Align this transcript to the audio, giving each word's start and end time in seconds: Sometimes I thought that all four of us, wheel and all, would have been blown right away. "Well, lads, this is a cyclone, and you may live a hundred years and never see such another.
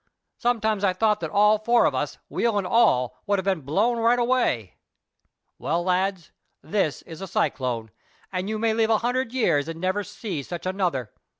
Sometimes 0.39 0.83
I 0.83 0.93
thought 0.93 1.19
that 1.19 1.29
all 1.29 1.59
four 1.59 1.85
of 1.85 1.93
us, 1.93 2.17
wheel 2.27 2.57
and 2.57 2.65
all, 2.65 3.19
would 3.27 3.37
have 3.37 3.43
been 3.45 3.61
blown 3.61 3.99
right 3.99 4.17
away. 4.17 4.77
"Well, 5.59 5.83
lads, 5.83 6.31
this 6.63 7.03
is 7.03 7.21
a 7.21 7.27
cyclone, 7.27 7.91
and 8.31 8.49
you 8.49 8.57
may 8.57 8.73
live 8.73 8.89
a 8.89 8.97
hundred 9.05 9.31
years 9.31 9.67
and 9.67 9.79
never 9.79 10.03
see 10.03 10.41
such 10.41 10.65
another. 10.65 11.11